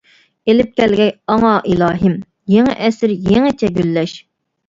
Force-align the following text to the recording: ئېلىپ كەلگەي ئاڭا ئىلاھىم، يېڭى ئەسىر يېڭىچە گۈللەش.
ئېلىپ 0.51 0.69
كەلگەي 0.79 1.09
ئاڭا 1.33 1.51
ئىلاھىم، 1.73 2.15
يېڭى 2.53 2.75
ئەسىر 2.87 3.13
يېڭىچە 3.35 3.69
گۈللەش. 3.79 4.17